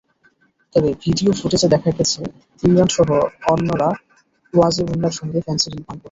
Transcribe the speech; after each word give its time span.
তবে 0.75 0.89
ভিডিও 1.03 1.31
ফুটেজে 1.31 1.67
দেখা 1.67 1.91
গেছে, 1.97 2.19
ইমরানসহ 2.63 3.07
অন্যরা 3.53 3.89
ওয়াজিবুল্লাহর 4.53 5.17
সঙ্গে 5.19 5.39
ফেনসিডিল 5.45 5.81
পান 5.81 5.85
করছেন। 5.87 5.99